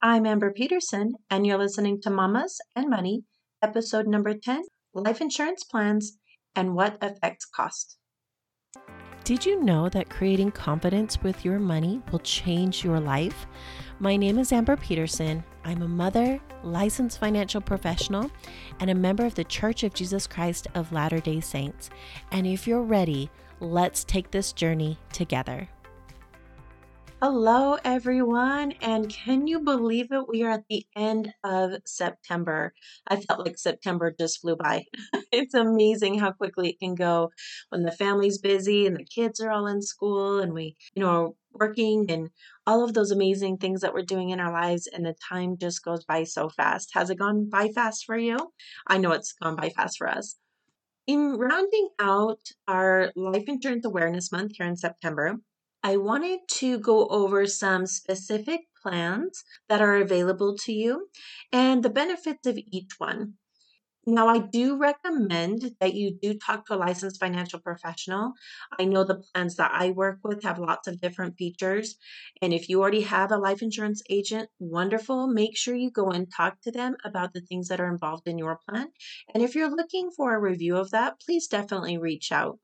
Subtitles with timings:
[0.00, 3.24] I'm Amber Peterson, and you're listening to Mamas and Money,
[3.60, 4.62] episode number 10
[4.94, 6.18] Life Insurance Plans
[6.54, 7.98] and What Affects Cost.
[9.24, 13.48] Did you know that creating confidence with your money will change your life?
[13.98, 15.42] My name is Amber Peterson.
[15.64, 18.30] I'm a mother, licensed financial professional,
[18.78, 21.90] and a member of the Church of Jesus Christ of Latter day Saints.
[22.30, 25.68] And if you're ready, let's take this journey together.
[27.20, 28.74] Hello, everyone.
[28.80, 30.28] And can you believe it?
[30.28, 32.72] We are at the end of September.
[33.08, 34.84] I felt like September just flew by.
[35.32, 37.32] it's amazing how quickly it can go
[37.70, 41.10] when the family's busy and the kids are all in school and we, you know,
[41.10, 42.30] are working and
[42.68, 44.86] all of those amazing things that we're doing in our lives.
[44.86, 46.90] And the time just goes by so fast.
[46.94, 48.38] Has it gone by fast for you?
[48.86, 50.36] I know it's gone by fast for us.
[51.08, 55.40] In rounding out our life insurance awareness month here in September,
[55.82, 61.08] I wanted to go over some specific plans that are available to you
[61.52, 63.34] and the benefits of each one.
[64.06, 68.32] Now, I do recommend that you do talk to a licensed financial professional.
[68.78, 71.96] I know the plans that I work with have lots of different features.
[72.40, 75.26] And if you already have a life insurance agent, wonderful.
[75.26, 78.38] Make sure you go and talk to them about the things that are involved in
[78.38, 78.88] your plan.
[79.34, 82.58] And if you're looking for a review of that, please definitely reach out.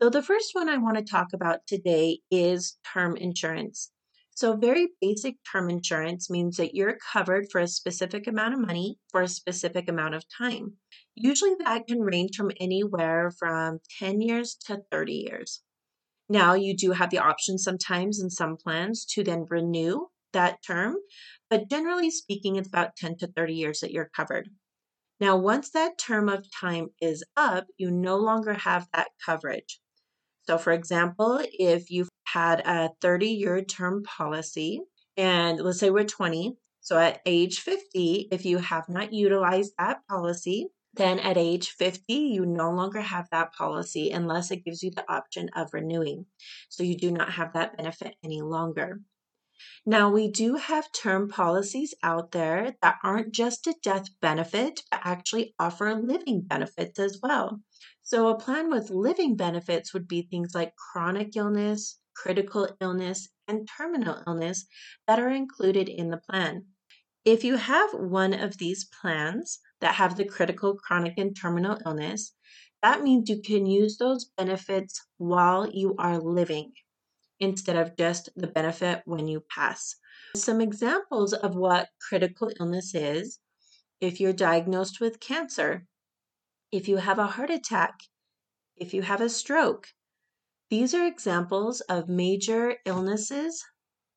[0.00, 3.90] So, the first one I want to talk about today is term insurance.
[4.30, 8.98] So, very basic term insurance means that you're covered for a specific amount of money
[9.10, 10.76] for a specific amount of time.
[11.14, 15.62] Usually, that can range from anywhere from 10 years to 30 years.
[16.28, 20.96] Now, you do have the option sometimes in some plans to then renew that term,
[21.50, 24.50] but generally speaking, it's about 10 to 30 years that you're covered.
[25.20, 29.80] Now, once that term of time is up, you no longer have that coverage.
[30.46, 34.80] So, for example, if you've had a 30 year term policy,
[35.16, 40.00] and let's say we're 20, so at age 50, if you have not utilized that
[40.08, 44.90] policy, then at age 50, you no longer have that policy unless it gives you
[44.90, 46.26] the option of renewing.
[46.68, 49.00] So you do not have that benefit any longer.
[49.86, 55.00] Now, we do have term policies out there that aren't just a death benefit, but
[55.04, 57.62] actually offer living benefits as well.
[58.02, 63.68] So, a plan with living benefits would be things like chronic illness, critical illness, and
[63.68, 64.66] terminal illness
[65.06, 66.66] that are included in the plan.
[67.24, 72.34] If you have one of these plans that have the critical, chronic, and terminal illness,
[72.82, 76.72] that means you can use those benefits while you are living
[77.40, 79.96] instead of just the benefit when you pass.
[80.36, 83.38] Some examples of what critical illness is
[84.00, 85.86] if you're diagnosed with cancer,
[86.72, 87.94] if you have a heart attack,
[88.76, 89.88] if you have a stroke.
[90.70, 93.64] These are examples of major illnesses.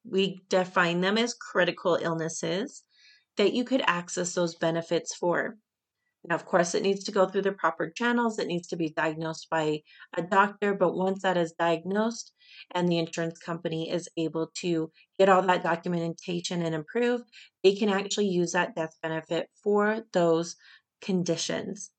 [0.04, 2.84] We define them as critical illnesses
[3.36, 5.58] that you could access those benefits for.
[6.28, 8.38] Now, of course, it needs to go through the proper channels.
[8.38, 9.82] It needs to be diagnosed by
[10.18, 10.74] a doctor.
[10.74, 12.34] But once that is diagnosed
[12.76, 17.22] and the insurance company is able to get all that documentation and improve,
[17.64, 20.58] they can actually use that death benefit for those
[21.02, 21.92] conditions.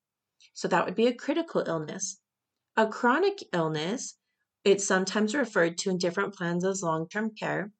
[0.53, 2.21] So that would be a critical illness.
[2.77, 4.19] A chronic illness,
[4.63, 7.73] it's sometimes referred to in different plans as long term care.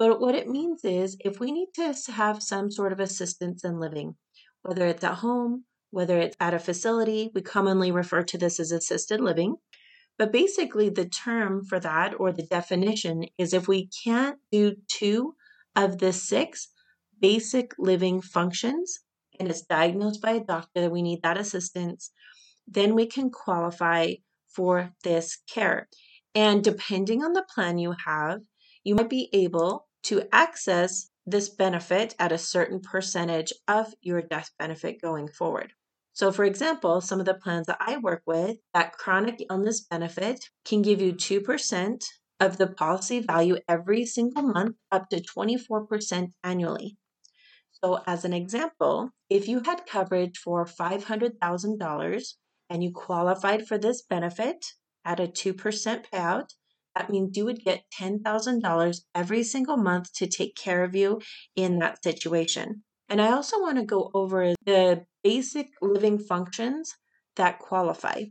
[0.00, 3.78] But what it means is if we need to have some sort of assistance in
[3.78, 4.16] living,
[4.62, 8.72] whether it's at home, whether it's at a facility, we commonly refer to this as
[8.72, 9.56] assisted living.
[10.18, 15.34] But basically, the term for that or the definition is if we can't do two
[15.74, 16.68] of the six
[17.20, 19.00] basic living functions,
[19.38, 22.10] and it's diagnosed by a doctor that we need that assistance,
[22.66, 24.14] then we can qualify
[24.48, 25.88] for this care.
[26.34, 28.40] And depending on the plan you have,
[28.84, 34.50] you might be able to access this benefit at a certain percentage of your death
[34.58, 35.72] benefit going forward.
[36.12, 40.48] So, for example, some of the plans that I work with, that chronic illness benefit
[40.64, 42.02] can give you 2%
[42.40, 46.96] of the policy value every single month, up to 24% annually.
[47.84, 52.24] So, as an example, if you had coverage for $500,000
[52.70, 54.64] and you qualified for this benefit
[55.04, 56.48] at a 2% payout,
[56.96, 61.20] that means you would get $10,000 every single month to take care of you
[61.54, 62.82] in that situation.
[63.08, 66.94] And I also want to go over the basic living functions
[67.36, 68.24] that qualify.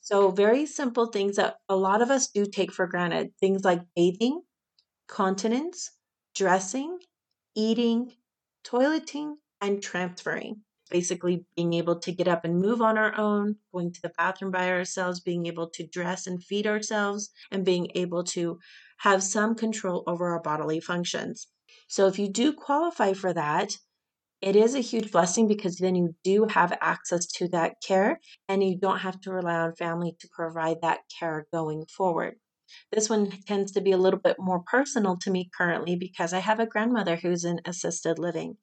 [0.00, 3.82] So, very simple things that a lot of us do take for granted things like
[3.94, 4.40] bathing,
[5.06, 5.90] continence,
[6.34, 6.98] dressing,
[7.54, 8.12] eating,
[8.64, 10.62] toileting, and transferring.
[10.90, 14.50] Basically, being able to get up and move on our own, going to the bathroom
[14.50, 18.58] by ourselves, being able to dress and feed ourselves, and being able to
[18.98, 21.48] have some control over our bodily functions.
[21.88, 23.76] So if you do qualify for that,
[24.40, 28.64] it is a huge blessing because then you do have access to that care and
[28.64, 32.36] you don't have to rely on family to provide that care going forward.
[32.92, 36.38] This one tends to be a little bit more personal to me currently because I
[36.38, 38.56] have a grandmother who's in assisted living.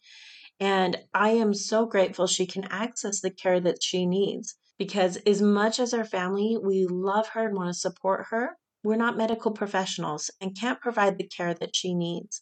[0.59, 5.41] And I am so grateful she can access the care that she needs because, as
[5.41, 9.51] much as our family, we love her and want to support her, we're not medical
[9.51, 12.41] professionals and can't provide the care that she needs.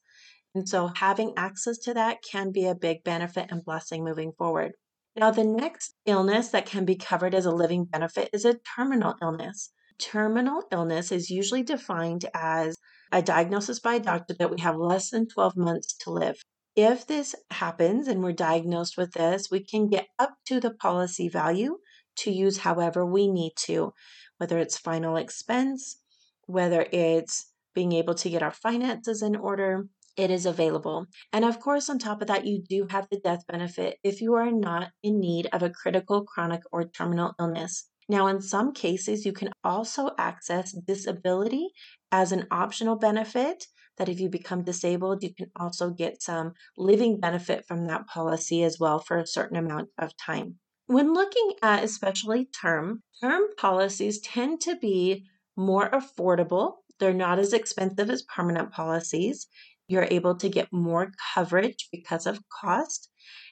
[0.53, 4.73] And so, having access to that can be a big benefit and blessing moving forward.
[5.17, 9.15] Now, the next illness that can be covered as a living benefit is a terminal
[9.21, 9.71] illness.
[9.97, 12.75] Terminal illness is usually defined as
[13.11, 16.41] a diagnosis by a doctor that we have less than 12 months to live.
[16.75, 21.29] If this happens and we're diagnosed with this, we can get up to the policy
[21.29, 21.77] value
[22.17, 23.93] to use however we need to,
[24.37, 26.01] whether it's final expense,
[26.47, 29.87] whether it's being able to get our finances in order,
[30.17, 31.07] it is available.
[31.31, 34.33] And of course, on top of that, you do have the death benefit if you
[34.35, 37.89] are not in need of a critical, chronic, or terminal illness.
[38.07, 41.69] Now, in some cases, you can also access disability
[42.11, 43.65] as an optional benefit
[43.97, 48.63] that if you become disabled, you can also get some living benefit from that policy
[48.63, 50.59] as well for a certain amount of time.
[50.87, 55.25] When looking at especially term, term policies tend to be
[55.57, 56.75] more affordable.
[56.99, 59.47] They're not as expensive as permanent policies.
[59.87, 63.09] You're able to get more coverage because of cost,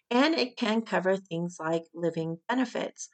[0.10, 3.10] and it can cover things like living benefits.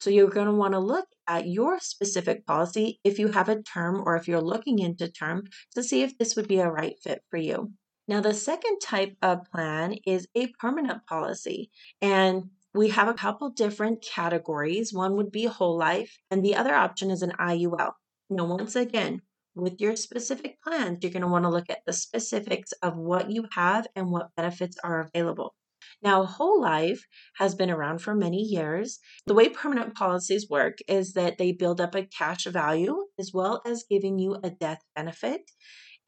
[0.00, 3.62] So you're going to want to look at your specific policy if you have a
[3.62, 6.94] term or if you're looking into term to see if this would be a right
[7.02, 7.72] fit for you.
[8.06, 11.70] Now, the second type of plan is a permanent policy.
[12.00, 14.92] And we have a couple different categories.
[14.92, 17.92] One would be whole life, and the other option is an IUL.
[18.30, 19.20] Now, once again,
[19.54, 23.30] with your specific plans, you're going to want to look at the specifics of what
[23.30, 25.54] you have and what benefits are available.
[26.02, 27.04] Now, whole life
[27.36, 29.00] has been around for many years.
[29.26, 33.62] The way permanent policies work is that they build up a cash value as well
[33.66, 35.50] as giving you a death benefit.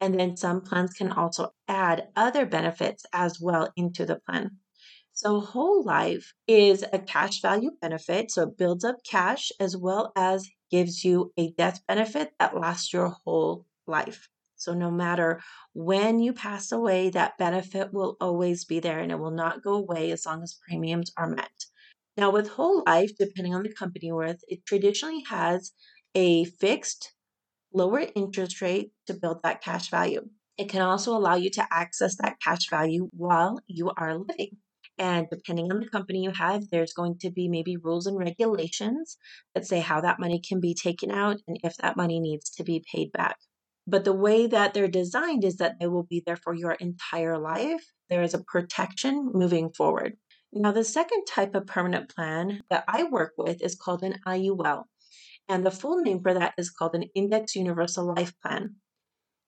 [0.01, 4.57] And then some plans can also add other benefits as well into the plan.
[5.13, 8.31] So, whole life is a cash value benefit.
[8.31, 12.93] So, it builds up cash as well as gives you a death benefit that lasts
[12.93, 14.30] your whole life.
[14.61, 15.41] So, no matter
[15.73, 19.73] when you pass away, that benefit will always be there and it will not go
[19.73, 21.65] away as long as premiums are met.
[22.15, 25.71] Now, with whole life, depending on the company you're with, it traditionally has
[26.13, 27.13] a fixed
[27.73, 30.29] lower interest rate to build that cash value.
[30.57, 34.57] It can also allow you to access that cash value while you are living.
[34.97, 39.17] And depending on the company you have, there's going to be maybe rules and regulations
[39.55, 42.63] that say how that money can be taken out and if that money needs to
[42.63, 43.37] be paid back.
[43.91, 47.37] But the way that they're designed is that they will be there for your entire
[47.37, 47.83] life.
[48.09, 50.15] There is a protection moving forward.
[50.53, 54.85] Now, the second type of permanent plan that I work with is called an IUL.
[55.49, 58.75] And the full name for that is called an Index Universal Life Plan.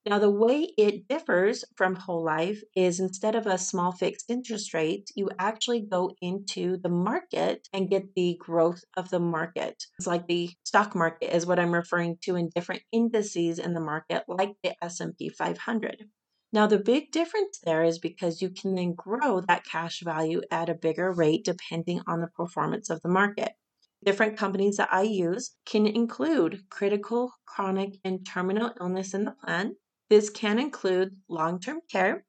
[0.05, 4.73] Now, the way it differs from whole life is instead of a small fixed interest
[4.73, 9.81] rate, you actually go into the market and get the growth of the market.
[9.97, 13.79] It's like the stock market is what I'm referring to in different indices in the
[13.79, 16.03] market, like the S&P 500.
[16.51, 20.67] Now, the big difference there is because you can then grow that cash value at
[20.67, 23.53] a bigger rate depending on the performance of the market.
[24.03, 29.77] Different companies that I use can include critical, chronic, and terminal illness in the plan
[30.09, 32.25] this can include long term care.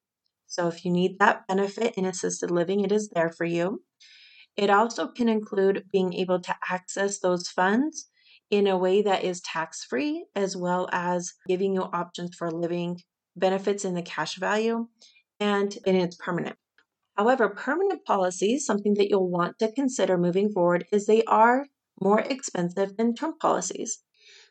[0.47, 3.83] So, if you need that benefit in assisted living, it is there for you.
[4.57, 8.09] It also can include being able to access those funds
[8.51, 13.01] in a way that is tax free, as well as giving you options for living
[13.37, 14.89] benefits in the cash value
[15.41, 16.57] and in its permanent.
[17.17, 21.67] However, permanent policies, something that you'll want to consider moving forward, is they are
[22.01, 24.04] more expensive than term policies.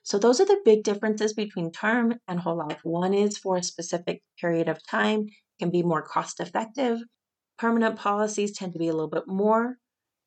[0.03, 2.79] So those are the big differences between term and whole life.
[2.83, 5.27] One is for a specific period of time,
[5.59, 6.99] can be more cost effective.
[7.57, 9.77] Permanent policies tend to be a little bit more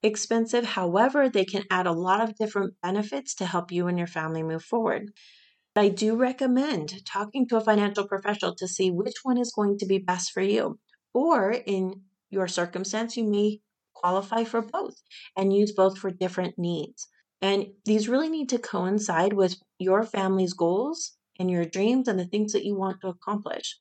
[0.02, 0.64] expensive.
[0.64, 4.42] However, they can add a lot of different benefits to help you and your family
[4.42, 5.11] move forward.
[5.76, 9.87] I do recommend talking to a financial professional to see which one is going to
[9.87, 10.78] be best for you.
[11.12, 13.61] Or in your circumstance, you may
[13.95, 14.95] qualify for both
[15.37, 17.09] and use both for different needs.
[17.43, 22.26] And these really need to coincide with your family's goals and your dreams and the
[22.26, 23.78] things that you want to accomplish.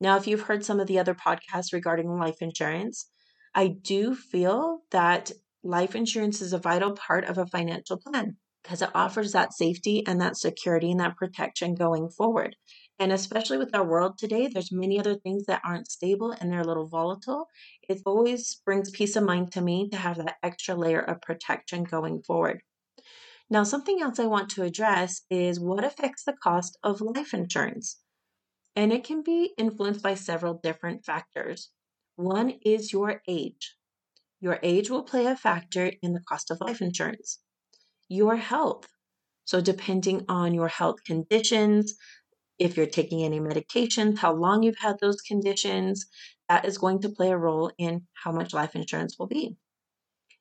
[0.00, 3.08] Now, if you've heard some of the other podcasts regarding life insurance,
[3.54, 5.30] I do feel that
[5.62, 10.02] life insurance is a vital part of a financial plan because it offers that safety
[10.06, 12.56] and that security and that protection going forward.
[12.98, 16.62] And especially with our world today, there's many other things that aren't stable and they're
[16.62, 17.46] a little volatile.
[17.88, 21.84] It always brings peace of mind to me to have that extra layer of protection
[21.84, 22.62] going forward.
[23.50, 28.00] Now, something else I want to address is what affects the cost of life insurance.
[28.74, 31.70] And it can be influenced by several different factors.
[32.16, 33.76] One is your age.
[34.40, 37.40] Your age will play a factor in the cost of life insurance.
[38.08, 38.86] Your health.
[39.44, 41.94] So, depending on your health conditions,
[42.58, 46.06] if you're taking any medications, how long you've had those conditions,
[46.48, 49.56] that is going to play a role in how much life insurance will be.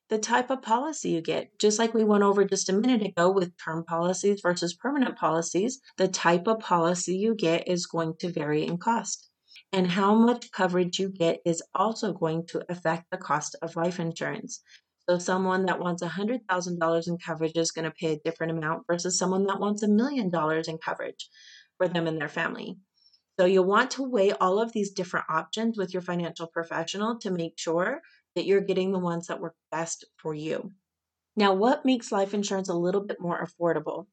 [0.09, 3.31] The type of policy you get, just like we went over just a minute ago
[3.31, 8.29] with term policies versus permanent policies, the type of policy you get is going to
[8.29, 9.29] vary in cost.
[9.71, 13.99] And how much coverage you get is also going to affect the cost of life
[13.99, 14.61] insurance.
[15.09, 19.17] So, someone that wants $100,000 in coverage is going to pay a different amount versus
[19.17, 21.29] someone that wants a million dollars in coverage
[21.77, 22.77] for them and their family.
[23.39, 27.31] So you'll want to weigh all of these different options with your financial professional to
[27.31, 28.01] make sure
[28.35, 30.71] that you're getting the ones that work best for you.
[31.35, 34.05] Now, what makes life insurance a little bit more affordable?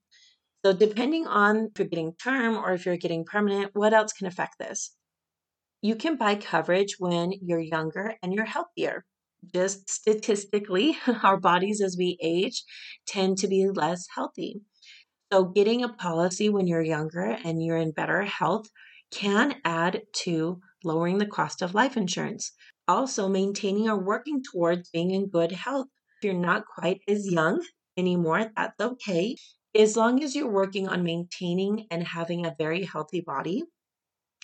[0.64, 4.26] So, depending on if you're getting term or if you're getting permanent, what else can
[4.26, 4.94] affect this?
[5.82, 9.04] You can buy coverage when you're younger and you're healthier.
[9.54, 12.64] Just statistically, our bodies as we age
[13.06, 14.60] tend to be less healthy.
[15.32, 18.68] So, getting a policy when you're younger and you're in better health
[19.10, 22.52] can add to lowering the cost of life insurance.
[22.88, 25.88] Also, maintaining or working towards being in good health.
[26.18, 27.64] If you're not quite as young
[27.96, 29.36] anymore, that's okay.
[29.74, 33.64] As long as you're working on maintaining and having a very healthy body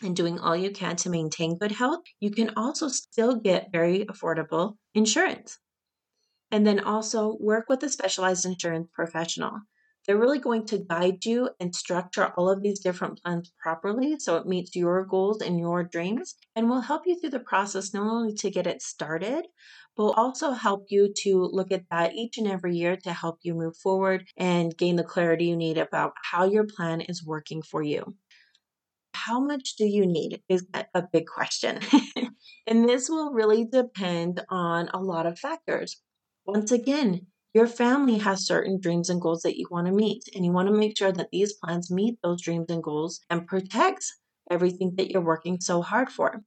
[0.02, 4.04] and doing all you can to maintain good health, you can also still get very
[4.04, 5.58] affordable insurance.
[6.50, 9.60] And then also work with a specialized insurance professional.
[10.06, 14.36] They're really going to guide you and structure all of these different plans properly so
[14.36, 18.06] it meets your goals and your dreams and will help you through the process not
[18.06, 19.46] only to get it started,
[19.96, 23.38] but will also help you to look at that each and every year to help
[23.42, 27.62] you move forward and gain the clarity you need about how your plan is working
[27.62, 28.14] for you.
[29.26, 30.64] How much do you need is
[30.94, 31.80] a big question.
[32.68, 36.00] and this will really depend on a lot of factors.
[36.46, 40.44] Once again, your family has certain dreams and goals that you want to meet, and
[40.44, 44.16] you want to make sure that these plans meet those dreams and goals and protects
[44.48, 46.44] everything that you're working so hard for.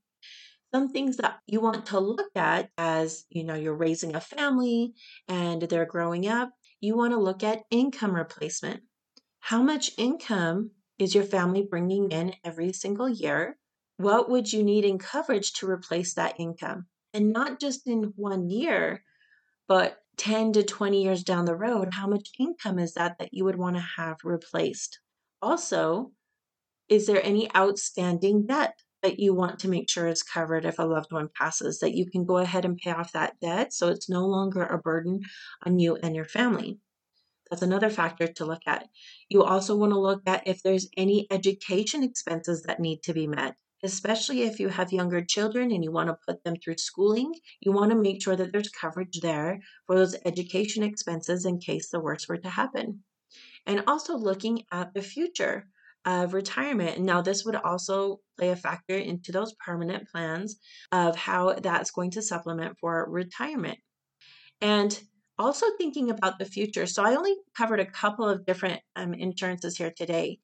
[0.74, 4.94] Some things that you want to look at as you know you're raising a family
[5.28, 8.84] and they're growing up, you want to look at income replacement.
[9.42, 13.58] How much income is your family bringing in every single year?
[13.98, 16.88] What would you need in coverage to replace that income?
[17.14, 19.04] And not just in one year,
[19.68, 23.46] but 10 to 20 years down the road, how much income is that that you
[23.46, 25.00] would want to have replaced?
[25.42, 26.12] Also,
[26.90, 30.84] is there any outstanding debt that you want to make sure is covered if a
[30.84, 34.10] loved one passes, that you can go ahead and pay off that debt so it's
[34.10, 35.22] no longer a burden
[35.66, 36.80] on you and your family?
[37.50, 38.88] That's another factor to look at.
[39.30, 43.28] You also want to look at if there's any education expenses that need to be
[43.28, 47.34] met especially if you have younger children and you want to put them through schooling,
[47.62, 51.90] you want to make sure that there's coverage there for those education expenses in case
[51.90, 53.04] the worst were to happen.
[53.66, 55.68] And also looking at the future
[56.06, 57.00] of retirement.
[57.00, 60.58] Now, this would also play a factor into those permanent plans
[60.92, 63.78] of how that's going to supplement for retirement.
[64.62, 64.98] And
[65.40, 66.86] also thinking about the future.
[66.86, 70.40] So, I only covered a couple of different um, insurances here today,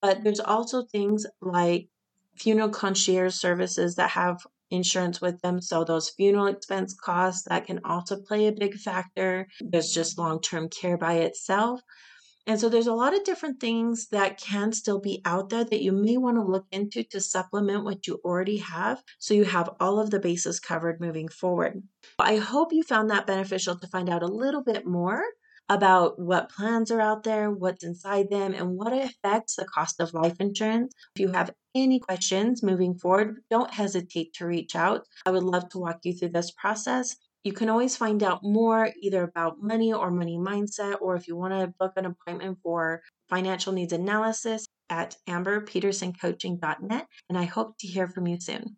[0.00, 1.88] but there's also things like
[2.36, 5.60] funeral concierge services that have insurance with them.
[5.60, 9.48] So those funeral expense costs that can also play a big factor.
[9.60, 11.80] There's just long-term care by itself.
[12.46, 15.82] And so there's a lot of different things that can still be out there that
[15.82, 19.70] you may want to look into to supplement what you already have so you have
[19.80, 21.82] all of the bases covered moving forward.
[22.18, 25.22] I hope you found that beneficial to find out a little bit more
[25.68, 30.14] about what plans are out there, what's inside them, and what affects the cost of
[30.14, 30.94] life insurance.
[31.16, 35.02] If you have any questions moving forward, don't hesitate to reach out.
[35.26, 37.16] I would love to walk you through this process.
[37.46, 41.36] You can always find out more either about money or money mindset, or if you
[41.36, 47.06] want to book an appointment for financial needs analysis at amberpetersoncoaching.net.
[47.28, 48.76] And I hope to hear from you soon.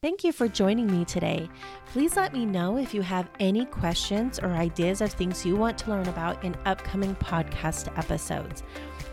[0.00, 1.50] Thank you for joining me today.
[1.88, 5.76] Please let me know if you have any questions or ideas of things you want
[5.76, 8.62] to learn about in upcoming podcast episodes.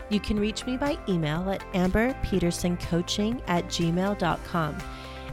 [0.08, 4.78] You can reach me by email at amberpetersoncoaching at gmail.com.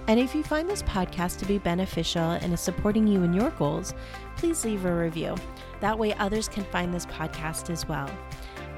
[0.07, 3.49] And if you find this podcast to be beneficial and is supporting you in your
[3.51, 3.93] goals,
[4.37, 5.35] please leave a review.
[5.79, 8.09] That way, others can find this podcast as well.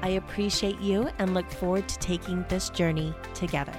[0.00, 3.74] I appreciate you and look forward to taking this journey together.